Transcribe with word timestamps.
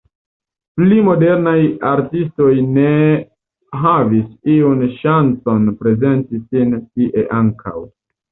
Pli 0.77 0.95
modernaj 1.07 1.57
artistoj 1.89 2.47
ne 2.77 2.93
havis 3.83 4.31
iun 4.55 4.81
ŝancon 5.03 5.69
prezenti 5.83 6.43
sin 6.47 6.75
tie 6.95 7.27
ankaŭ. 7.43 7.77